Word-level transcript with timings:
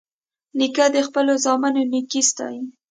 نیکه 0.57 0.85
د 0.95 0.97
خپلو 1.07 1.33
زامنو 1.43 1.81
نیکي 1.91 2.21
ستايي. 2.29 2.61